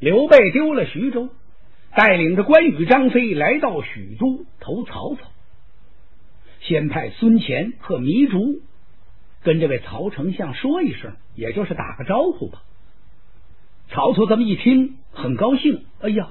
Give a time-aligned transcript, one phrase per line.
[0.00, 1.28] 刘备丢了徐州，
[1.94, 5.22] 带领着关羽、张飞来到许都投曹操。
[6.60, 8.60] 先派孙乾和糜竺
[9.42, 12.62] 跟这位曹丞相说一声，也就是打个招呼吧。
[13.88, 15.84] 曹操这么一听，很高兴。
[16.00, 16.28] 哎呀，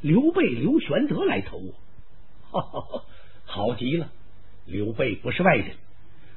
[0.00, 1.58] 刘备、刘玄德来投
[2.50, 3.04] 我，
[3.44, 4.10] 好极了！
[4.64, 5.76] 刘备不是外人，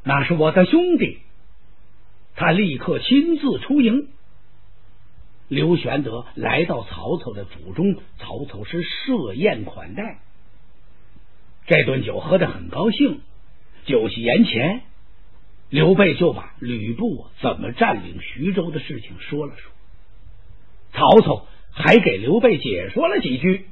[0.04, 1.20] 那是我的兄弟。
[2.36, 4.09] 他立刻亲自出营。
[5.50, 10.19] 刘玄德来到曹操的府中，曹操是设宴款待。
[11.65, 13.21] 这顿酒喝得很高兴。
[13.86, 14.83] 酒席宴前，
[15.70, 19.71] 刘备就把吕布怎么占领徐州的事情说了说。
[20.93, 23.65] 曹操还给刘备解说了几句，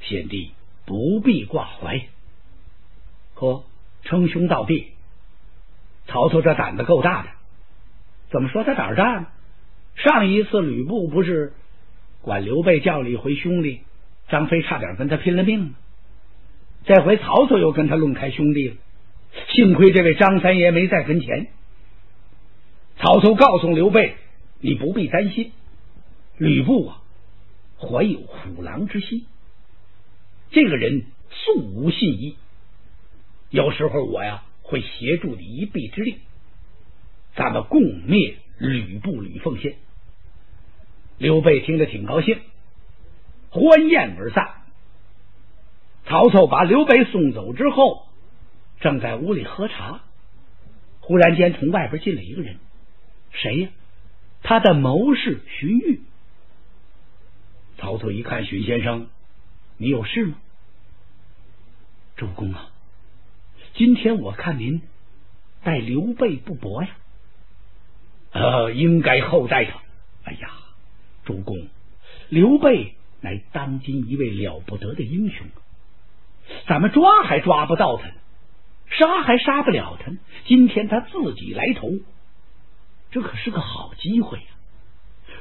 [0.00, 0.52] 贤弟
[0.86, 2.04] 不必挂怀。
[3.34, 3.64] 呵，
[4.02, 4.88] 称兄道弟，
[6.08, 7.28] 曹操这胆子够大的。
[8.30, 9.26] 怎么说他胆儿大呢？
[9.96, 11.54] 上一次吕布不是
[12.22, 13.80] 管刘备叫了一回兄弟，
[14.28, 15.74] 张飞差点跟他拼了命吗？
[16.84, 18.76] 这回曹操又跟他论开兄弟了。
[19.48, 21.48] 幸亏这位张三爷没在跟前。
[22.98, 24.14] 曹操告诉刘备
[24.60, 25.52] ：“你不必担心。”
[26.38, 27.02] 吕布啊，
[27.78, 29.26] 怀有虎狼之心，
[30.50, 32.36] 这个人素无信义。
[33.50, 36.18] 有时候我呀会协助你一臂之力，
[37.34, 39.74] 咱们共灭吕布吕奉先。
[41.18, 42.40] 刘备听得挺高兴，
[43.50, 44.62] 欢宴而散。
[46.04, 48.06] 曹操把刘备送走之后，
[48.80, 50.02] 正在屋里喝茶，
[51.00, 52.58] 忽然间从外边进来一个人，
[53.32, 53.68] 谁呀？
[54.42, 56.00] 他的谋士荀彧。
[57.78, 59.08] 曹操一看，荀先生，
[59.78, 60.36] 你有事吗？
[62.16, 62.70] 主公啊，
[63.74, 64.82] 今天我看您
[65.64, 66.90] 待刘备不薄呀。
[68.32, 69.80] 呃，应该厚待他。
[70.24, 70.50] 哎呀，
[71.26, 71.68] 主公，
[72.30, 75.46] 刘备乃当今一位了不得的英雄，
[76.66, 78.14] 咱们抓还抓不到他呢，
[78.88, 80.18] 杀还杀不了他呢。
[80.46, 81.90] 今天他自己来投，
[83.10, 84.46] 这可是个好机会呀，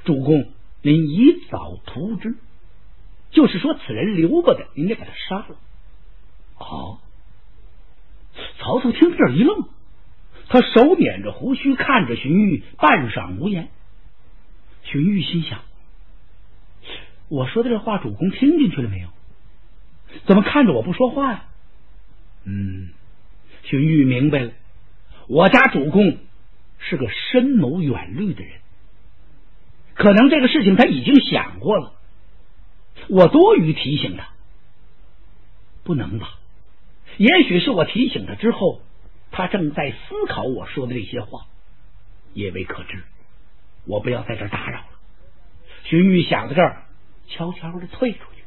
[0.03, 0.51] 主公。
[0.81, 2.35] 您宜早图之，
[3.31, 5.56] 就是说此人留不得，您得把他杀了。
[6.53, 7.02] 好，
[8.59, 9.67] 曹操听这一愣，
[10.47, 13.69] 他手捻着胡须，看着荀彧，半晌无言。
[14.84, 15.62] 荀彧心想：
[17.28, 19.09] 我说的这话，主公听进去了没有？
[20.25, 21.46] 怎么看着我不说话呀？
[22.44, 22.90] 嗯，
[23.63, 24.52] 荀彧明白了，
[25.28, 26.19] 我家主公
[26.78, 28.59] 是个深谋远虑的人。
[29.96, 31.94] 可能这个事情他已经想过了，
[33.09, 34.30] 我多余提醒他，
[35.84, 36.38] 不能吧？
[37.18, 38.81] 也许是我提醒他之后，
[39.31, 41.47] 他正在思考我说的这些话，
[42.34, 43.03] 也未可知。
[43.85, 44.88] 我不要在这打扰了。
[45.85, 46.84] 荀彧想到这儿，
[47.28, 48.44] 悄悄的退出去。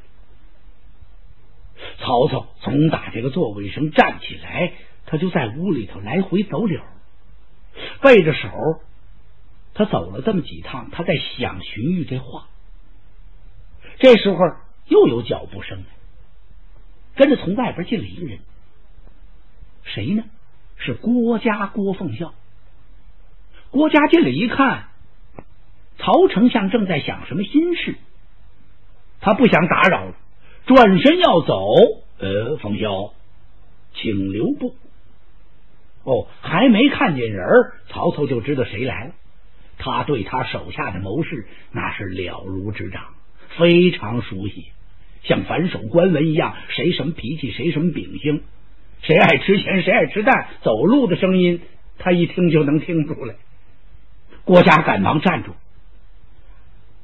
[1.99, 4.73] 曹操从打这个座位上站起来，
[5.07, 6.81] 他就在屋里头来回走溜，
[8.03, 8.49] 背着手。
[9.75, 12.49] 他走了这么几趟，他在想荀彧这话。
[13.99, 14.39] 这时候
[14.87, 15.85] 又有脚步声，
[17.15, 18.41] 跟着从外边进来一个人，
[19.85, 20.25] 谁呢？
[20.79, 22.35] 是郭嘉郭奉孝。
[23.71, 24.89] 郭嘉进来一看，
[25.99, 27.97] 曹丞相正在想什么心事，
[29.21, 30.13] 他不想打扰，
[30.67, 31.57] 转身要走。
[32.19, 33.13] 呃，奉孝，
[33.95, 34.75] 请留步。
[36.05, 37.47] 哦，还没看见人，
[37.89, 39.13] 曹操就知道谁来了。
[39.79, 43.05] 他对他手下的谋士那是了如指掌，
[43.57, 44.67] 非常熟悉，
[45.23, 48.43] 像反手关文一样，谁什么脾气，谁什么秉性，
[49.03, 51.61] 谁爱吃咸，谁爱吃淡，走路的声音，
[51.99, 53.37] 他一听就能听出来。
[54.45, 55.53] 郭嘉赶忙站住，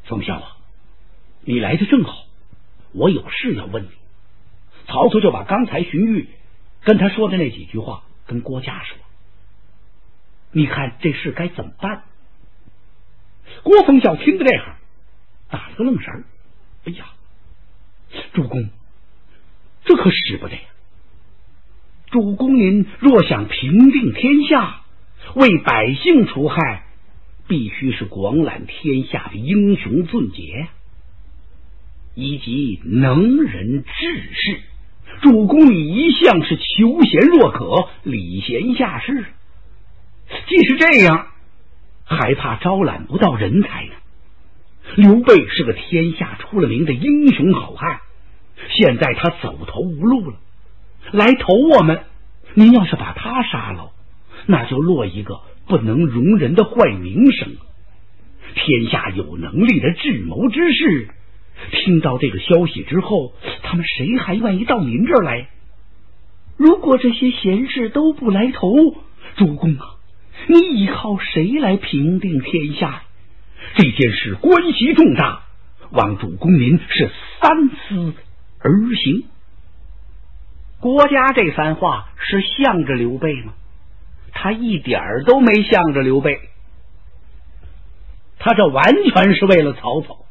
[0.04, 0.56] 冯孝啊，
[1.46, 2.24] 你来的正好，
[2.92, 3.88] 我有事要问你。
[4.86, 6.26] 曹操就把刚才荀彧
[6.82, 8.96] 跟他说的那几句话跟郭嘉说，
[10.52, 12.04] 你看这事该怎么办？
[13.62, 14.74] 郭奉孝听到这行，
[15.50, 16.24] 打了个愣神
[16.84, 17.06] 哎呀，
[18.32, 18.68] 主公，
[19.84, 20.60] 这可使不得呀！
[22.10, 24.82] 主公您若想平定天下，
[25.34, 26.86] 为百姓除害，
[27.48, 30.68] 必须是广揽天下的英雄俊杰，
[32.14, 34.60] 以及能人志士。
[35.22, 39.24] 主公你一向是求贤若渴，礼贤下士。
[40.48, 41.28] 既是这样。
[42.06, 43.92] 还怕招揽不到人才呢？
[44.96, 48.00] 刘备是个天下出了名的英雄好汉，
[48.68, 50.36] 现在他走投无路了，
[51.12, 52.02] 来投我们。
[52.52, 53.92] 您要是把他杀了，
[54.46, 57.56] 那就落一个不能容人的坏名声。
[58.54, 61.08] 天下有能力的智谋之士，
[61.70, 65.48] 听到这个消息之后，他们谁还愿意到您这儿来？
[66.56, 68.72] 如果这些贤士都不来投，
[69.36, 69.96] 主公啊，
[70.48, 73.02] 你依靠谁来平定天下？
[73.76, 75.42] 这件事关系重大，
[75.90, 77.10] 望主公您是
[77.40, 78.14] 三思
[78.60, 79.24] 而行。
[80.80, 83.54] 国家这番话是向着刘备吗？
[84.32, 86.40] 他一点儿都没向着刘备，
[88.38, 90.23] 他这完全是为了曹操，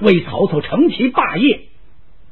[0.00, 1.62] 为曹操成其霸业。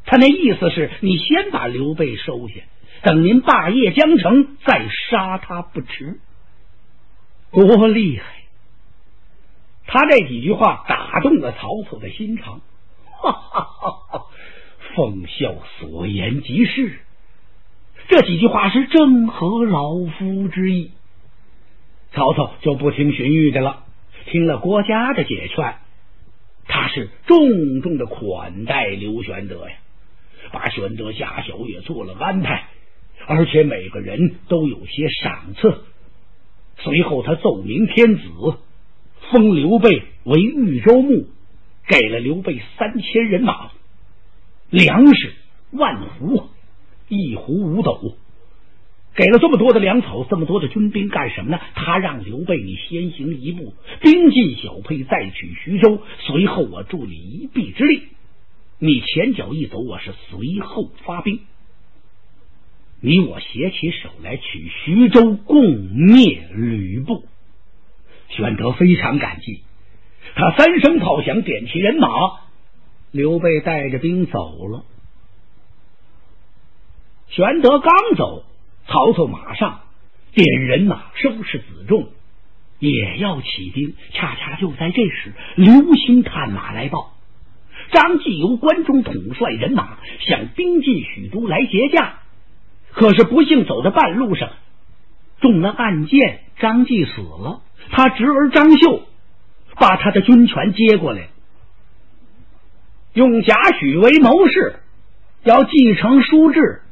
[0.05, 2.55] 他那意思是你先把刘备收下。
[3.03, 6.19] 等您霸业将成，再杀他不迟。
[7.53, 8.25] 多厉害！
[9.87, 12.61] 他这几句话打动了曹操的心肠。
[13.05, 14.27] 哈哈哈哈
[14.95, 16.99] 奉孝所言极是，
[18.09, 20.91] 这几句话是正合老夫之意。
[22.13, 23.85] 曹操就不听荀彧的了，
[24.27, 25.77] 听了郭嘉的解劝，
[26.69, 29.77] 他是重重的款待刘玄德呀，
[30.53, 32.69] 把玄德、家小也做了安排。
[33.29, 35.83] 而且每个人都有些赏赐。
[36.79, 38.23] 随后，他奏明天子，
[39.33, 41.27] 封刘备为豫州牧，
[41.89, 43.73] 给了刘备三千人马，
[44.71, 45.33] 粮食
[45.73, 46.49] 万斛，
[47.09, 48.17] 一斛五斗。
[49.17, 51.59] 给了这么多的粮草，这么多的军兵干什么呢？
[51.75, 56.03] 他让刘备你先行一步，兵进小沛，再取徐州。
[56.19, 58.03] 随后我助你一臂之力，
[58.79, 61.41] 你前脚一走，我是随后发兵。
[63.01, 67.25] 你我携起手来取徐州，共灭吕布。
[68.29, 69.63] 玄德非常感激，
[70.35, 72.09] 他三声炮响，点起人马，
[73.13, 74.85] 刘备带着兵走了。
[77.29, 78.45] 玄德刚走，
[78.89, 79.81] 曹操马上
[80.33, 82.09] 点人马，收拾子重，
[82.79, 83.95] 也要起兵。
[84.13, 87.15] 恰恰就在这时，刘兴探马来报，
[87.91, 92.21] 张继由关中统帅人马想兵进许都来劫驾。
[92.93, 94.51] 可是不幸走到半路上，
[95.41, 97.61] 中了暗箭，张继死了。
[97.91, 99.03] 他侄儿张绣
[99.77, 101.29] 把他的军权接过来，
[103.13, 104.81] 用贾诩为谋士，
[105.45, 106.83] 要继承书制，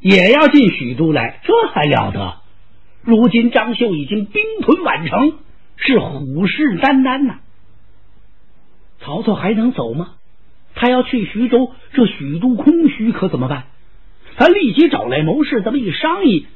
[0.00, 1.40] 也要进许都来。
[1.44, 2.36] 这还了得！
[3.02, 5.38] 如今张绣已经兵屯宛城，
[5.76, 7.38] 是虎视眈眈呐。
[9.00, 10.14] 曹操还能走吗？
[10.74, 13.64] 他要去徐州，这许都空虚，可怎么办？
[14.36, 16.46] 他立即找来谋士，这么一商议，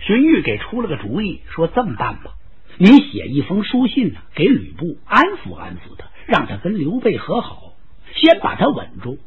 [0.00, 2.32] 荀彧给出了个主意，说这么办吧，
[2.78, 7.72] 你写一封书信呢，给吕布安抚安抚他，让他跟刘备和好，
[8.14, 9.18] 先把他稳住。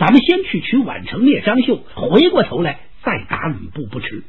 [0.00, 4.24] 咱们先去取宛城灭张绣，回过头来再打吕布不迟。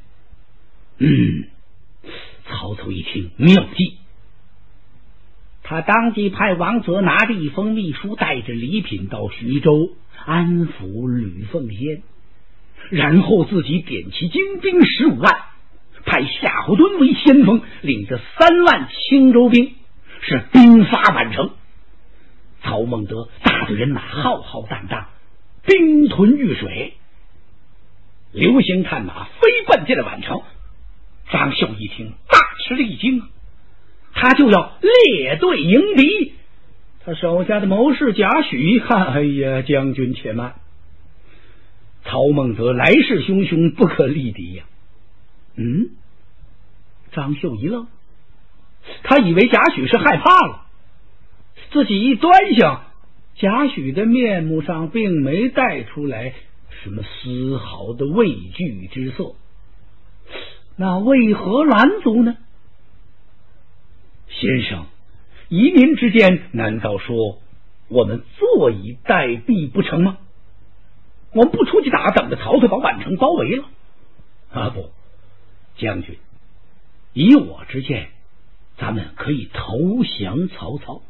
[0.97, 1.45] 嗯，
[2.45, 3.97] 曹操一听妙计，
[5.63, 9.93] 他当即派王泽拿着一封密书，带着礼品到徐州
[10.25, 12.03] 安抚吕奉先。
[12.89, 15.33] 然后自己点齐精兵十五万，
[16.03, 19.73] 派夏侯惇为先锋，领着三万青州兵，
[20.19, 21.51] 是兵发宛城。
[22.61, 25.07] 曹孟德大队人马浩浩荡荡，
[25.65, 26.93] 兵屯玉水。
[28.31, 29.31] 流星探马飞
[29.67, 30.41] 奔进了宛城。
[31.29, 33.23] 张绣一听，大吃了一惊，
[34.13, 36.33] 他就要列队迎敌。
[37.03, 40.55] 他手下的谋士贾诩看：“哎呀，将军且慢。”
[42.05, 44.63] 曹孟德来势汹汹，不可力敌呀！
[45.55, 45.89] 嗯，
[47.11, 47.87] 张绣一愣，
[49.03, 50.65] 他以为贾诩是害怕了，
[51.71, 52.83] 自己一端详，
[53.41, 56.35] 贾诩的面目上并没带出来
[56.83, 59.33] 什么丝毫的畏惧之色，
[60.75, 62.37] 那为何拦阻呢？
[64.29, 64.85] 先生，
[65.49, 67.39] 移民之间，难道说
[67.87, 70.19] 我们坐以待毙不成吗？
[71.33, 73.65] 我们不出去打，等着曹操把宛城包围了
[74.51, 74.69] 啊！
[74.69, 74.91] 不，
[75.77, 76.19] 将军，
[77.13, 78.11] 以我之见，
[78.77, 81.01] 咱们可以投降曹操。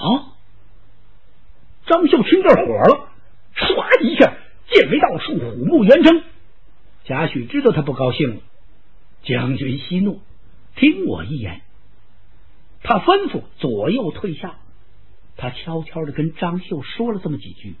[0.00, 0.32] 啊！
[1.88, 3.08] 张绣听这火了，
[3.56, 4.36] 唰一下
[4.70, 6.22] 剑眉倒竖，虎目圆睁。
[7.04, 8.42] 贾诩知道他不高兴了，
[9.22, 10.20] 将军息怒，
[10.76, 11.62] 听我一言。
[12.82, 14.56] 他吩咐左右退下。
[15.40, 17.76] 他悄悄的跟张绣说了这么几句，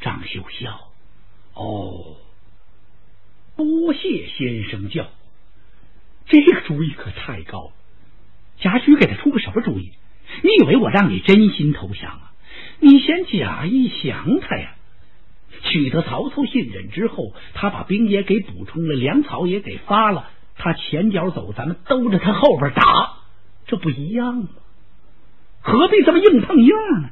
[0.00, 0.88] 张绣笑，
[1.52, 2.16] 哦，
[3.54, 5.06] 多谢先生教，
[6.24, 7.72] 这个主意可太高了。
[8.58, 9.92] 贾诩给他出个什么主意？
[10.42, 12.25] 你以为我让你真心投降啊？
[12.80, 14.72] 你先假意降他呀！
[15.62, 22.82] 取得曹操信任之后，他把兵也给补充了，粮草也给发了，他前脚走，咱们兜着他后边打，
[23.66, 24.48] 这不一样吗？
[25.62, 26.70] 何必这么硬碰硬
[27.02, 27.10] 呢？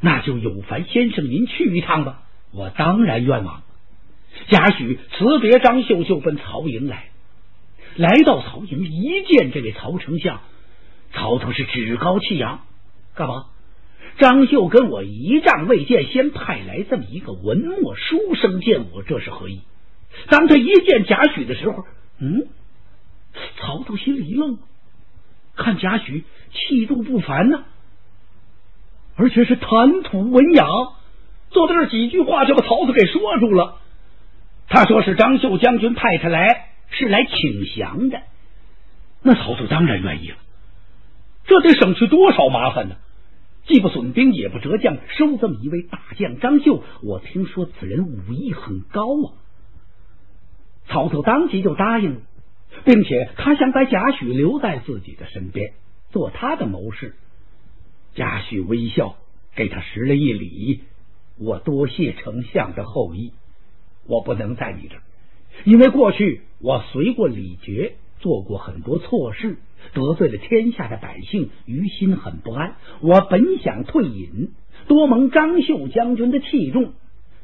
[0.00, 3.62] 那就有烦先生您去一趟吧，我当然愿往。
[4.48, 7.08] 贾诩辞别张绣，就奔曹营来。
[7.96, 10.40] 来到曹营，一见这位曹丞相，
[11.12, 12.60] 曹操是趾高气扬。
[13.14, 13.46] 干嘛？
[14.18, 19.60] 张绣跟我一仗未见，先派来这么一个文墨书生见我，这是何意？
[20.28, 21.84] 当他一见贾诩的时候，
[22.18, 22.48] 嗯，
[23.58, 24.58] 曹操心里一愣，
[25.54, 27.64] 看贾诩气度不凡呢，
[29.16, 30.66] 而且是谈吐文雅，
[31.50, 33.76] 坐在这几句话就把曹操给说住了。
[34.68, 38.22] 他说是张绣将军派他来，是来请降的。
[39.22, 40.36] 那曹操当然愿意了，
[41.46, 42.96] 这得省去多少麻烦呢？
[43.66, 46.84] 既不损兵，也不折将，收这么一位大将张绣。
[47.02, 49.34] 我听说此人武艺很高啊。
[50.86, 52.20] 曹操当即就答应了，
[52.84, 55.72] 并且他想把贾诩留在自己的身边，
[56.10, 57.16] 做他的谋士。
[58.14, 59.16] 贾诩微笑，
[59.56, 60.82] 给他施了一礼
[61.36, 63.32] ：“我多谢丞相的厚意，
[64.06, 65.02] 我不能在你这儿，
[65.64, 69.56] 因为过去我随过李傕，做过很多错事。”
[69.92, 72.76] 得罪了天下的百姓，于心很不安。
[73.00, 74.52] 我本想退隐，
[74.88, 76.92] 多蒙张绣将军的器重，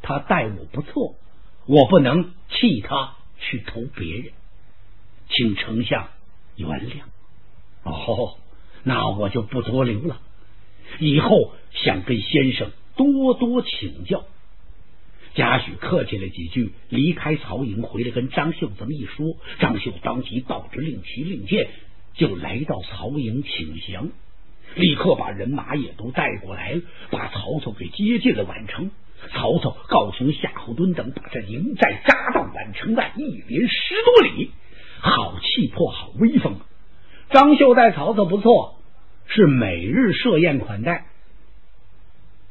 [0.02, 1.16] 他待我不错，
[1.66, 4.32] 我不能弃他去投别人，
[5.28, 6.08] 请丞相
[6.56, 7.02] 原谅。
[7.84, 8.36] 哦，
[8.82, 10.20] 那我就不多留了，
[10.98, 14.24] 以后想跟先生多多请教。
[15.34, 21.70] 贾诩客气了几句，离开曹营，回来跟张绣这么一说，张绣当即道之令旗令箭。
[22.14, 24.08] 就来到曹营请降，
[24.74, 28.90] 立刻把人马也都带过来了，把曹操给接进了宛城。
[29.30, 34.50] 曹操、告诉、夏侯惇等把这营寨扎到宛城外，一连十多里，
[34.98, 36.56] 好气魄，好威风。
[37.30, 38.78] 张绣待曹操不错，
[39.26, 41.06] 是每日设宴款待。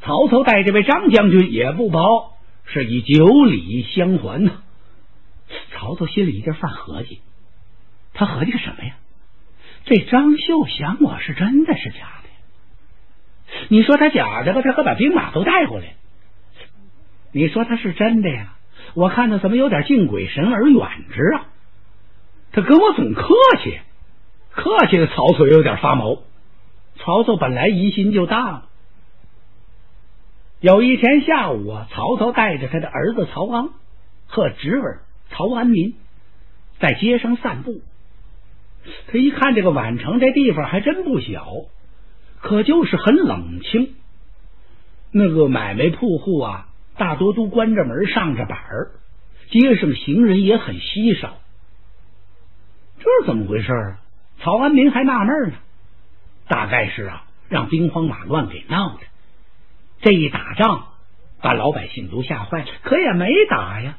[0.02, 4.64] 曹操待这位张将军也不薄，是以酒礼相还呢。
[5.74, 7.20] 曹操心里一阵犯合计，
[8.14, 8.96] 他合计个什么呀？
[9.86, 12.30] 这张秀想我是真的是假的？
[13.70, 15.96] 你说他假的吧，他可把兵马都带过来。
[17.32, 18.56] 你说他是真的呀？
[18.94, 21.48] 我看他怎么有点敬鬼神而远之啊？
[22.52, 23.34] 他跟我总客
[23.64, 23.80] 气，
[24.52, 26.24] 客气的曹操有点发毛。
[26.98, 28.66] 曹操本来疑心就大了。
[30.60, 33.70] 有一天下午啊，曹操带着他的儿子曹昂
[34.28, 35.96] 和侄儿曹安民
[36.80, 37.82] 在街上散步。
[39.08, 41.48] 他一看这个宛城这地方还真不小，
[42.40, 43.96] 可就是很冷清。
[45.12, 48.92] 那个买卖铺户啊，大多都关着门上着板儿，
[49.50, 51.38] 街上行人也很稀少。
[53.00, 53.98] 这是怎么回事啊？
[54.40, 55.56] 曹安民还纳闷呢，
[56.48, 59.02] 大概是啊，让兵荒马乱给闹的。
[60.02, 60.88] 这一打仗，
[61.42, 63.98] 把老百姓都吓坏了，可也没打呀。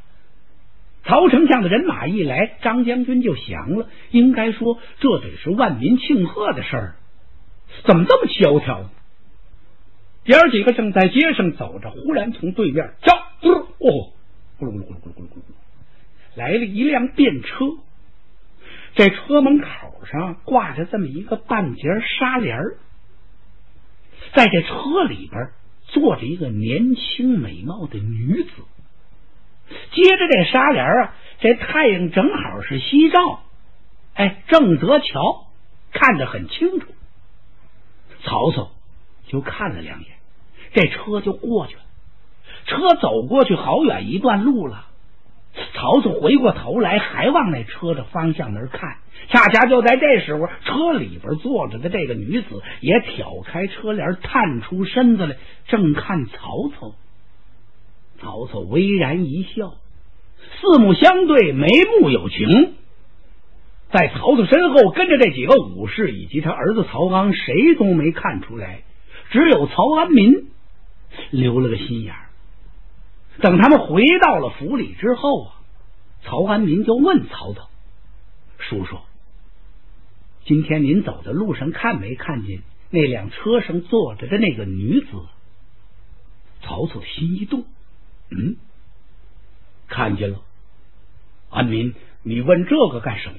[1.12, 3.86] 曹丞相的人马一来，张将军就降了。
[4.12, 6.96] 应该说，这得是万民庆贺的事儿，
[7.84, 8.88] 怎么这么萧条？
[10.24, 14.14] 爷儿几个正在街上走着，忽然从对面，叫哦，
[14.58, 17.66] 咕噜咕噜咕噜咕噜咕噜咕噜，来了一辆便车。
[18.94, 19.66] 这车门口
[20.10, 21.82] 上挂着这么一个半截
[22.18, 22.78] 纱帘儿，
[24.32, 25.50] 在这车里边
[25.88, 28.50] 坐着一个年轻美貌的女子。
[29.92, 33.40] 接着这纱帘啊，这太阳正好是西照，
[34.14, 35.46] 哎，正则瞧，
[35.92, 36.86] 看得很清楚。
[38.24, 38.70] 曹操
[39.26, 40.08] 就看了两眼，
[40.72, 41.82] 这车就过去了。
[42.66, 44.86] 车走过去好远一段路了，
[45.74, 48.98] 曹操回过头来，还往那车的方向那儿看。
[49.28, 56.94] 恰恰就在这时候，车里边坐着的这个女子也挑开车帘，探出身子来，正看曹操。
[58.22, 59.74] 曹操微然一笑，
[60.60, 61.66] 四目相对，眉
[62.00, 62.74] 目有情。
[63.90, 68.84] 在曹操身后跟着这几个武士以及他儿子曹刚，谁都没看出来，
[69.30, 70.46] 只有曹安民
[71.30, 72.14] 留了个心眼。
[73.40, 75.60] 等他们回到了府里之后啊，
[76.22, 77.68] 曹安民就问曹操
[78.58, 78.98] ：“叔叔，
[80.44, 85.08] 今天您走的路上看没看见那辆车上坐着的那个女子？”
[86.62, 87.64] 曹操心一动。
[88.34, 88.56] 嗯，
[89.88, 90.40] 看见了，
[91.50, 93.38] 安民，你问这个干什么？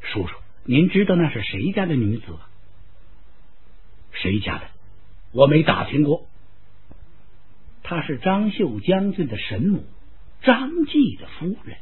[0.00, 2.40] 叔叔，您知道那是谁家的女子吗？
[4.12, 4.66] 谁家的？
[5.32, 6.26] 我没打听过。
[7.82, 9.84] 她是张绣将军的神母
[10.42, 11.78] 张继的夫人。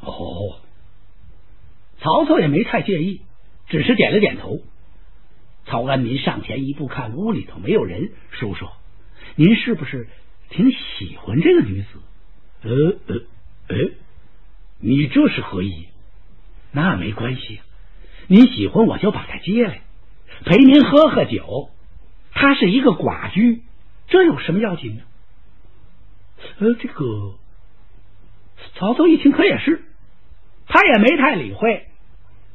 [0.00, 0.60] 哦，
[2.00, 3.20] 曹操也没太介意，
[3.68, 4.60] 只是点了点头。
[5.66, 8.66] 曹安民上前一步，看屋里头没有人，叔叔，
[9.36, 10.08] 您是不是
[10.50, 11.88] 挺喜欢这个女子？
[12.62, 12.70] 呃
[13.06, 13.22] 呃
[13.68, 13.76] 呃，
[14.80, 15.86] 你这是何意？
[16.72, 17.60] 那没关系，
[18.26, 19.82] 你喜欢我就把她接来，
[20.44, 21.70] 陪您喝喝酒。
[22.32, 23.62] 她是一个寡居，
[24.08, 25.02] 这有什么要紧呢？
[26.58, 27.34] 呃，这个
[28.74, 29.82] 曹操一听，可也是，
[30.66, 31.86] 他也没太理会。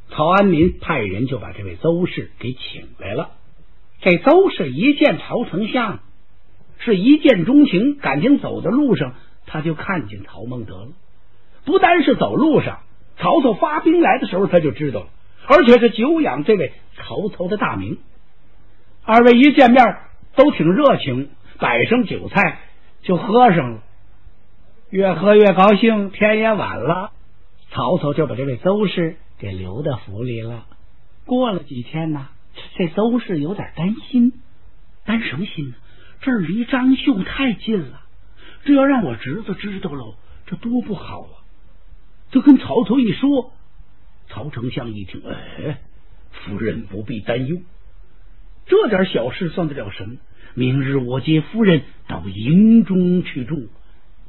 [0.09, 3.31] 曹安民派人就把这位邹氏给请来了。
[4.01, 5.99] 这邹氏一见曹丞相，
[6.85, 9.15] 是一见钟情，感情走的路上
[9.45, 10.89] 他就看见曹孟德了。
[11.65, 12.79] 不单是走路上，
[13.17, 15.07] 曹操发兵来的时候他就知道了，
[15.47, 17.97] 而且是久仰这位曹操的大名。
[19.03, 19.97] 二位一见面
[20.35, 22.59] 都挺热情，摆上酒菜
[23.01, 23.79] 就喝上了，
[24.89, 26.11] 越喝越高兴。
[26.11, 27.11] 天也晚了，
[27.71, 29.17] 曹操就把这位邹氏。
[29.37, 30.65] 给留在府里了。
[31.25, 32.29] 过了几天呢，
[32.77, 34.31] 这邹氏有点担心，
[35.03, 35.75] 担什么心呢？
[36.21, 38.01] 这儿离张绣太近了，
[38.63, 41.45] 这要让我侄子知道了，这多不好啊！
[42.31, 43.53] 就跟曹操一说，
[44.27, 45.79] 曹丞相一听，哎，
[46.31, 47.57] 夫人不必担忧，
[48.65, 50.17] 这点小事算得了什么？
[50.53, 53.67] 明日我接夫人到营中去住，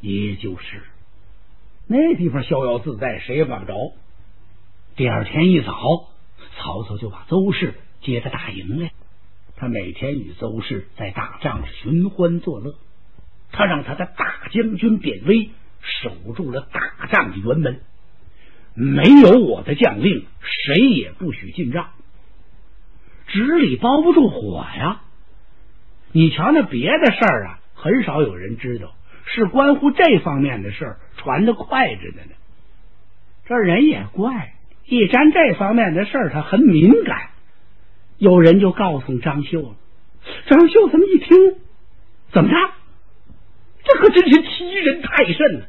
[0.01, 0.83] 也就是
[1.87, 3.93] 那地方逍遥自在，谁也管不着。
[4.97, 5.73] 第二天一早，
[6.57, 8.91] 曹操就把邹氏接到大营来。
[9.57, 12.75] 他每天与邹氏在大帐寻欢作乐。
[13.53, 17.81] 他让他的大将军典韦守住了大帐的辕门，
[18.75, 21.91] 没有我的将令，谁也不许进帐。
[23.29, 25.01] 纸里包不住火呀！
[26.13, 28.95] 你瞧那别的事儿啊，很少有人知道，
[29.25, 32.23] 是关乎这方面的事儿，传的快着呢。
[33.47, 34.55] 这人也怪。
[34.85, 37.31] 一沾这方面的事儿，他很敏感。
[38.19, 39.75] 有人就告诉张绣了，
[40.47, 41.57] 张绣这么一听，
[42.33, 42.57] 怎么着？
[43.85, 45.67] 这可真是欺人太甚了。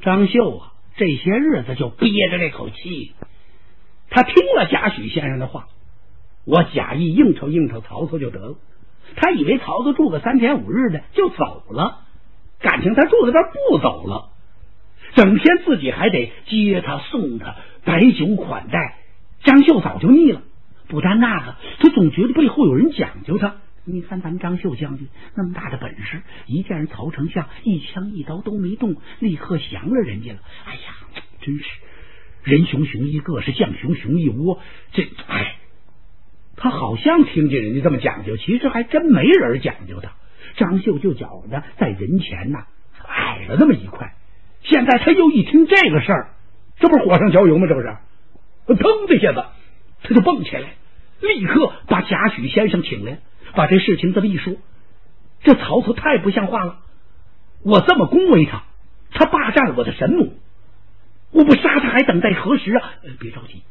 [0.00, 3.12] 张绣啊，这些日子就憋着这口气。
[4.08, 5.68] 他听了贾诩先生的话，
[6.44, 8.56] 我假意应酬应酬曹操就得了。
[9.16, 12.00] 他以为曹操住个三天五日的就走了，
[12.60, 13.38] 感情他住在这
[13.70, 14.30] 不走了，
[15.14, 17.56] 整天自己还得接他送他。
[17.84, 18.98] 摆酒款待，
[19.42, 20.42] 张绣早就腻了。
[20.88, 23.56] 不但那个，他总觉得背后有人讲究他。
[23.84, 30.38] 你看咱们张绣将军那么大的本事，一见人曹丞相，一枪一刀都没动，立刻降了人家了。
[30.64, 31.64] 哎呀，真是
[32.42, 34.60] 人熊熊一个，是将熊熊一窝。
[34.92, 35.56] 这哎，
[36.56, 40.12] 他好像听见人家这么讲究，其实还真没人讲究他。
[40.56, 42.66] 张绣就觉得在人前呐
[43.06, 44.14] 矮了那么一块。
[44.62, 46.30] 现在他又一听这个事儿。
[46.78, 47.66] 这不是火上浇油吗？
[47.68, 47.86] 这不是，
[48.66, 49.44] 砰的一下子，
[50.02, 50.74] 他就蹦起来，
[51.20, 53.20] 立刻把贾诩先生请来，
[53.54, 54.56] 把这事情这么一说。
[55.42, 56.80] 这曹操太不像话了！
[57.62, 58.64] 我这么恭维他，
[59.10, 60.32] 他霸占了我的神母，
[61.30, 62.94] 我不杀他还等待何时啊？
[63.20, 63.62] 别着急，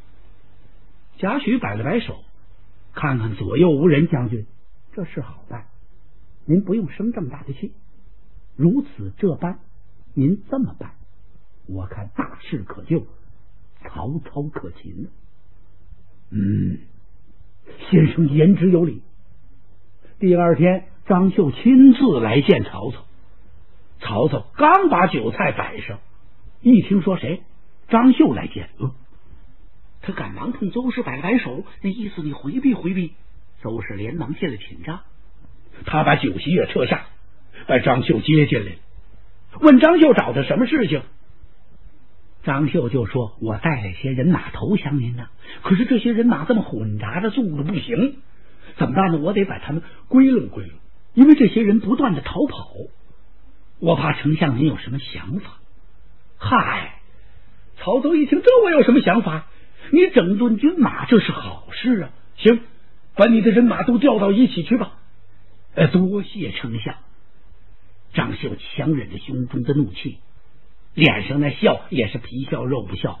[1.18, 2.24] 贾诩摆了摆手，
[2.94, 4.46] 看看左右无人，将军
[4.94, 5.66] 这事好办，
[6.44, 7.72] 您不用生这么大的气。
[8.56, 9.58] 如此这般，
[10.14, 10.92] 您这么办。
[11.66, 13.06] 我看大事可救，
[13.82, 15.08] 曹操可擒。
[16.30, 16.78] 嗯，
[17.88, 19.02] 先生言之有理。
[20.18, 23.04] 第二天，张绣亲自来见曹操。
[24.00, 25.98] 曹操刚把酒菜摆上，
[26.60, 27.42] 一听说谁
[27.88, 28.68] 张绣来见，
[30.02, 33.12] 他赶忙冲邹氏摆了摆手，那意思你回避回避。
[33.62, 35.00] 邹氏连忙进了寝帐，
[35.86, 37.06] 他把酒席也撤下，
[37.66, 38.72] 把张绣接进来，
[39.60, 41.02] 问张绣找他什么事情。
[42.46, 45.26] 张绣就说：“我带了些人马投降您呢，
[45.62, 48.18] 可是这些人马这么混杂着，速度不行，
[48.76, 49.18] 怎么办呢？
[49.18, 50.78] 我得把他们归拢归拢，
[51.14, 52.70] 因为这些人不断的逃跑，
[53.80, 55.58] 我怕丞相您有什么想法。”
[56.38, 57.00] 嗨，
[57.78, 59.48] 曹操一听，这我有什么想法？
[59.90, 62.10] 你整顿军马，这是好事啊！
[62.36, 62.60] 行，
[63.16, 64.92] 把你的人马都调到一起去吧。
[65.74, 66.94] 呃，多谢丞相。
[68.14, 70.18] 张绣强忍着胸中的怒气。
[70.96, 73.20] 脸上那笑也是皮笑肉不笑。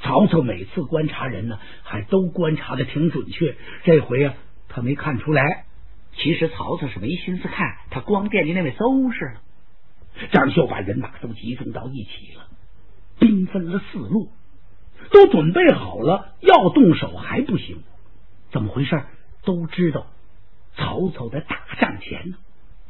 [0.00, 3.56] 曹操每次观察人呢，还都观察的挺准确。
[3.82, 4.34] 这回啊，
[4.68, 5.64] 他没看出来。
[6.14, 9.40] 其实曹操是没心思看，他光惦记那位邹氏了。
[10.30, 12.46] 张绣把人马都集中到一起了，
[13.18, 14.28] 兵分了四路，
[15.10, 17.82] 都准备好了，要动手还不行。
[18.52, 19.02] 怎么回事？
[19.44, 20.06] 都知道。
[20.76, 22.36] 曹操在大帐前呢，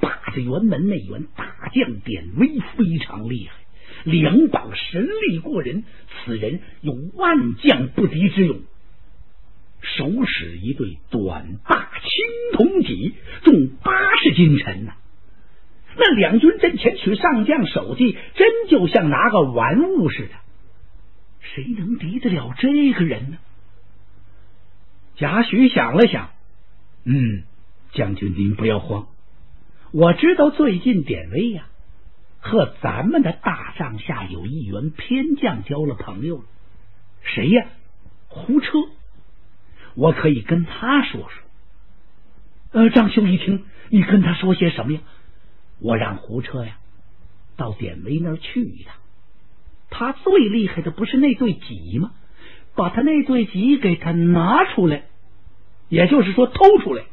[0.01, 3.62] 把着辕门那员大将典韦非常厉害。
[4.05, 5.85] 两膀神力过人，
[6.25, 8.61] 此人有万将不敌之勇。
[9.83, 14.95] 手使一对短大青铜戟，重八十斤沉呐。
[15.97, 20.31] 那两军阵前取上将首级，真就像拿个玩物似的。
[21.41, 23.39] 谁能敌得了这个人呢？
[25.17, 26.31] 贾诩想了想，
[27.05, 27.43] 嗯，
[27.93, 29.09] 将军您不要慌，
[29.93, 31.67] 我知道最近典韦呀
[32.43, 36.45] 和咱们的大帐下有一员偏将交了朋友了，
[37.23, 37.67] 谁呀？
[38.27, 38.79] 胡车，
[39.95, 41.43] 我可以跟他说说。
[42.73, 45.01] 呃，张兄一听，你跟他说些什么呀？
[45.79, 46.79] 我让胡车呀
[47.57, 48.97] 到典韦那儿去一趟。
[49.89, 52.13] 他最厉害的不是那对戟吗？
[52.75, 55.05] 把他那对戟给他拿出来，
[55.89, 57.05] 也就是说偷出来。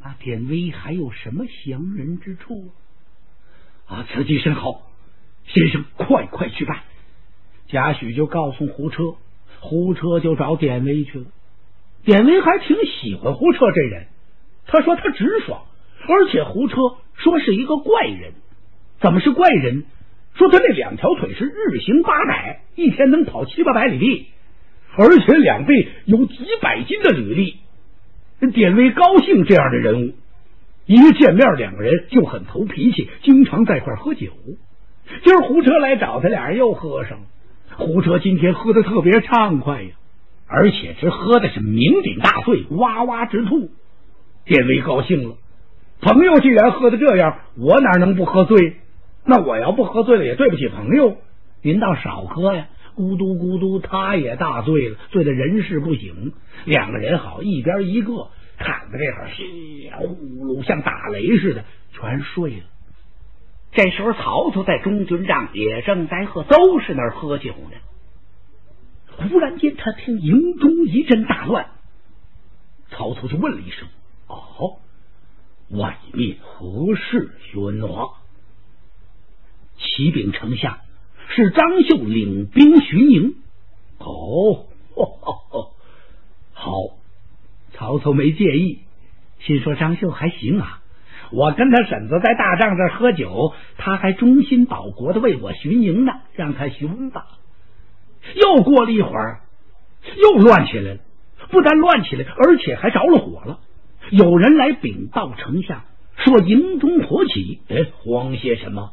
[0.00, 2.72] 那典韦还有什么降人之处？
[3.86, 4.82] 啊此计甚好，
[5.46, 6.80] 先生快快去办。
[7.68, 9.14] 贾诩就告诉胡车，
[9.60, 11.26] 胡车就找典韦去了。
[12.04, 14.06] 典韦还挺喜欢胡车这人，
[14.66, 15.62] 他说他直爽，
[16.08, 16.76] 而且胡车
[17.14, 18.32] 说是一个怪人。
[19.00, 19.84] 怎么是怪人？
[20.34, 24.26] 说他那两条腿是日行八百，一天能跑七八百里地，
[24.96, 27.56] 而且两背有几百斤的履历。
[28.52, 30.14] 典韦高兴这样的人物，
[30.86, 34.32] 一见面两个人就很投脾气，经常在一块喝酒。
[35.24, 37.24] 今儿胡车来找他，俩人又喝上了。
[37.76, 39.90] 胡车今天喝的特别畅快呀，
[40.46, 43.70] 而且这喝的是酩酊大醉，哇哇直吐。
[44.44, 45.36] 典韦高兴了，
[46.00, 48.76] 朋友既然喝的这样，我哪能不喝醉？
[49.24, 51.16] 那我要不喝醉了也对不起朋友，
[51.62, 52.68] 您倒少喝呀！
[52.94, 56.32] 咕嘟咕嘟，他也大醉了，醉得人事不省。
[56.64, 62.64] 两个人好一边一个，躺在这会儿，呼噜像打雷似的，全睡了。
[63.72, 67.76] 这时候，曹操在中军帐也正在和邹氏那儿喝酒呢。
[69.28, 71.70] 忽然间，他听营中一阵大乱，
[72.90, 73.88] 曹操就问了一声
[74.26, 74.78] ：“哦，
[75.70, 78.18] 外面何事喧哗？”
[79.76, 80.78] 启禀丞相，
[81.28, 83.34] 是张绣领兵巡营。
[83.98, 85.18] 哦，哦
[85.50, 85.70] 哦，
[86.52, 86.72] 好，
[87.76, 88.80] 曹操没介意，
[89.40, 90.80] 心说张绣还行啊。
[91.30, 97.26] 我跟他婶子在大帐这喝酒，他还忠心保国的为我巡营呢，让他巡吧。
[98.34, 99.40] 又过了一会儿，
[100.16, 101.00] 又乱起来了，
[101.50, 103.60] 不但乱起来，而且还着了火了。
[104.10, 105.82] 有人来禀报丞相，
[106.16, 107.60] 说营中火起。
[107.68, 108.92] 哎，慌些什么？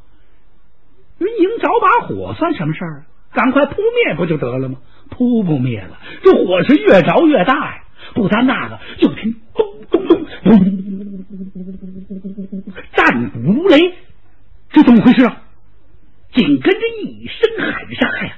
[1.20, 3.06] 云营着把火算什么事儿？
[3.34, 4.78] 赶快扑灭不就得了吗？
[5.10, 7.84] 扑不灭了，这火是越着越大呀！
[8.14, 10.68] 不单那个，就听咚咚咚咚咚
[12.08, 13.94] 咚咚，战鼓如雷，
[14.72, 15.44] 这怎么回事啊？
[16.34, 18.38] 紧跟着一声喊杀呀，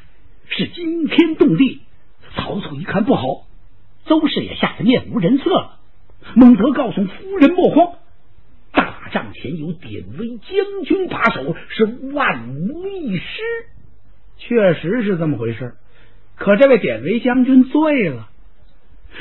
[0.49, 1.81] 是惊天动地。
[2.35, 3.45] 曹操一看不好，
[4.05, 5.77] 邹氏也吓得面无人色了，
[6.35, 7.93] 孟德告诉夫人莫慌。
[8.71, 13.23] 大帐前有典韦将军把守，是万无一失。
[14.53, 15.73] 确实是这么回事。
[16.35, 18.29] 可这位典韦将军醉了。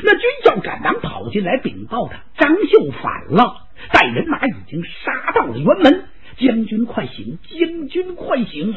[0.05, 6.05] 那军校赶忙跑进来禀报他：张绣反了，带人马已经杀到了辕门。
[6.37, 7.39] 将军快醒！
[7.43, 8.75] 将军快醒！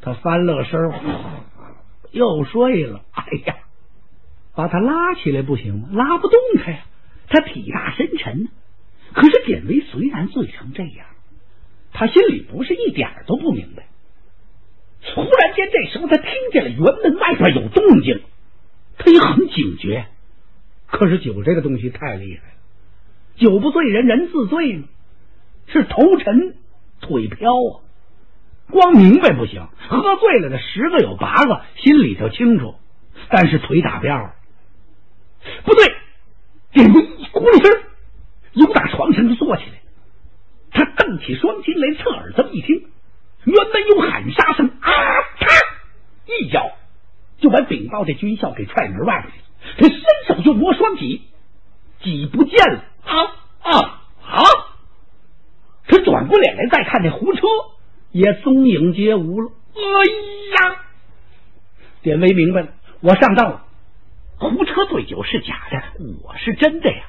[0.00, 0.92] 他翻了身，
[2.12, 3.00] 又睡了。
[3.12, 3.56] 哎呀，
[4.54, 5.88] 把他拉起来不行吗？
[5.92, 6.78] 拉不动他呀。
[7.28, 8.48] 他体大身沉，
[9.14, 11.06] 可是典韦虽然醉成这样，
[11.92, 13.86] 他心里不是一点都不明白。
[15.14, 18.20] 忽然间，这时候他听见了辕门外边有动静，
[18.98, 20.06] 他也很警觉。
[20.86, 22.54] 可是酒这个东西太厉害，
[23.36, 24.84] 酒不醉人人自醉嘛，
[25.66, 26.56] 是头沉
[27.00, 27.80] 腿飘啊。
[28.70, 32.74] 光明白不行，喝醉了的十个有八个心里头清楚，
[33.30, 34.34] 但是腿打彪。
[35.64, 35.94] 不对。
[36.70, 37.82] 典韦一咕噜声
[38.52, 39.80] 由打床上就坐起来，
[40.78, 42.88] 他瞪起双睛来，侧耳这么一听，
[43.44, 44.92] 原本有喊杀声，啊！
[45.40, 45.46] 他
[46.26, 46.70] 一脚
[47.38, 49.26] 就把禀报的军校给踹门外了。
[49.76, 51.22] 他伸手就摸双戟，
[52.00, 52.84] 戟不见了。
[53.04, 53.16] 啊
[53.62, 54.44] 啊啊！
[55.88, 57.40] 他转过脸来再看那胡车，
[58.12, 59.50] 也踪影皆无了。
[59.74, 59.80] 哎
[60.70, 60.84] 呀！
[62.02, 62.68] 典韦明白了，
[63.00, 63.64] 我上当了。
[64.38, 65.82] 胡车醉酒是假的，
[66.22, 67.02] 我是真的呀！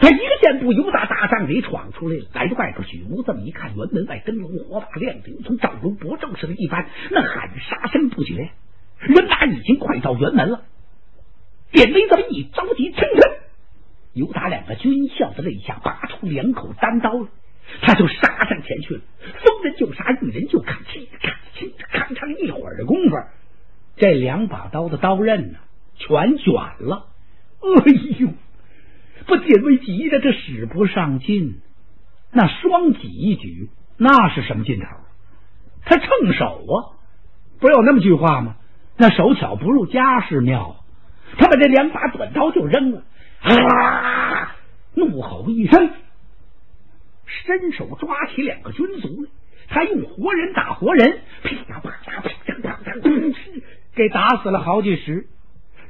[0.00, 8.50] 他一个箭步由打大帐里闯出来了，来到外边去，屋这么一看，辕门外灯笼火把亮的，从照如薄昼似的一般，那喊杀声不绝。
[8.98, 10.62] 人马已经快到辕门了，
[11.70, 13.32] 典韦这么一着急，噌噌，
[14.14, 17.28] 由打两个军校的肋下拔出两口单刀了，
[17.82, 19.00] 他就杀上前去了。
[19.20, 23.16] 逢人就杀，遇人就砍，嘁咔嘁咔嚓，一会儿的功夫。
[23.96, 25.58] 这两把刀的刀刃呢，
[25.96, 27.06] 全卷了。
[27.60, 28.28] 哎呦！
[29.26, 31.60] 不，典韦急的这使不上劲，
[32.32, 34.86] 那双戟一举，那是什么劲头？
[35.84, 36.96] 他趁手啊！
[37.60, 38.56] 不是有那么句话吗？
[38.96, 40.76] 那手巧不入家事妙。
[41.38, 43.02] 他把这两把短刀就扔了，
[43.40, 44.54] 啊！
[44.94, 45.90] 怒吼一声，
[47.26, 49.30] 伸手抓起两个军卒来，
[49.68, 52.92] 他用活人打活人，噼啪啪啪噼啪啪，
[53.94, 55.26] 给打死了好几十。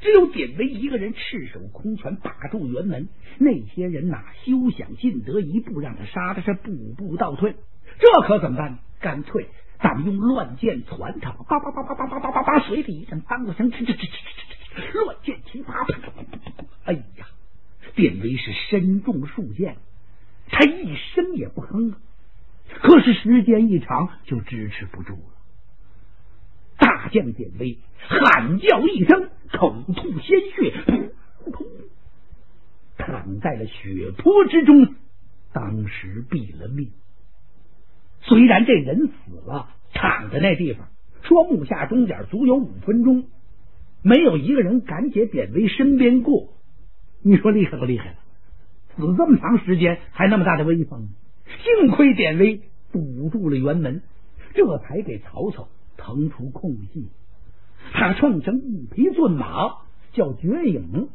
[0.05, 7.57] 只有典韦一个人赤手空拳把住辕门，那些人哪休想进得一步，让他杀的是步步倒退。
[7.99, 8.79] 这可怎么办？
[9.01, 9.47] 干脆
[9.81, 15.87] 咱们用乱箭攒他，叭叭叭叭叭叭叭叭叭，水里一阵梆子声，哧哧哧哧哧哧，乱箭齐发。
[16.85, 17.27] 哎呀，
[17.95, 19.79] 典韦是身中数箭，
[20.51, 21.95] 他一声也不哼。
[22.69, 25.34] 可是时间一长，就支持不住了。
[27.14, 29.31] 将典韦喊叫一声。
[29.57, 31.64] 口吐鲜血，噗噗，
[32.98, 34.96] 躺在了血泊之中，
[35.53, 36.90] 当时毙了命。
[38.22, 39.12] 虽然这人死
[39.46, 40.88] 了，躺在那地方，
[41.22, 43.29] 说木下钟点足有五分钟，
[44.03, 46.48] 没有一个人敢解典韦身边过。
[47.22, 48.16] 你说厉害不厉害？
[48.96, 51.11] 死这么长时间，还那么大的威风，
[51.46, 54.03] 幸亏典韦堵住了辕门，
[54.53, 55.68] 这才给曹操
[56.05, 57.09] 腾出空隙。
[57.95, 59.79] 他乘上一匹骏马，
[60.12, 61.09] 叫绝影，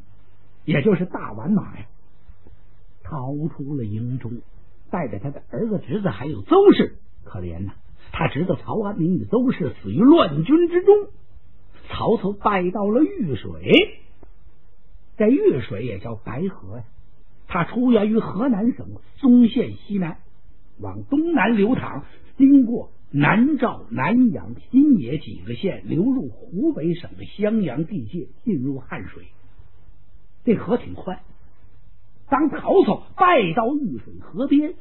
[0.66, 1.86] 也就是大宛马呀，
[3.04, 4.42] 逃出了营中，
[4.90, 6.98] 带着他的儿子、侄子还有邹氏。
[7.24, 7.74] 可怜呐，
[8.12, 11.08] 他侄子曹安民与邹氏死于乱军之中。
[11.88, 14.00] 曹操败到了玉水，
[15.18, 16.84] 在玉水也叫白河呀。
[17.48, 20.18] 他出源于河南省嵩县西南，
[20.80, 22.06] 往东南流淌，
[22.38, 22.92] 经过。
[23.12, 29.26] 南诏、南阳、新野几个县流入湖北省的襄阳地界，进入汉水。
[30.44, 31.20] 这河挺宽。
[32.30, 34.76] 当曹操拜到玉水河边，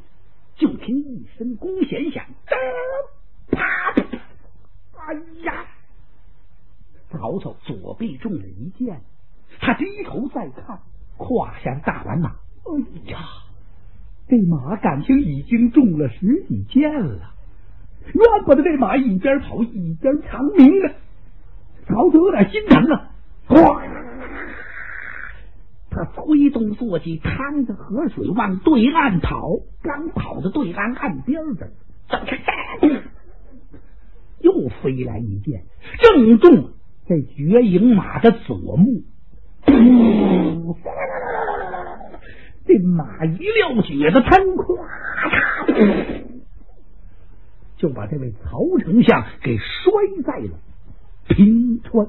[0.57, 2.27] 就听一声弓弦响，
[3.51, 3.63] 啪！
[4.93, 5.65] 哎呀！
[7.11, 9.01] 曹操左臂中了一箭，
[9.61, 10.83] 他低头再看，
[11.17, 12.33] 胯下大宛马，
[12.65, 13.19] 哎呀，
[14.29, 17.35] 这马感情已经中了十几箭了。
[18.15, 20.93] 怨不得这马一边跑一边长鸣啊，
[21.87, 23.11] 曹操有点心疼啊！
[23.47, 23.83] 哗，
[25.91, 29.57] 他挥动坐骑，趟着河水往对岸跑。
[29.83, 33.03] 刚跑到对岸岸边这儿，
[34.41, 35.63] 又飞来一箭，
[36.03, 36.73] 正中
[37.07, 39.03] 这绝影马的左目。
[42.67, 46.28] 这马一撂蹶子，腾，咵！
[47.79, 49.93] 就把这位曹丞相给摔
[50.25, 50.61] 在了
[51.29, 52.09] 平川。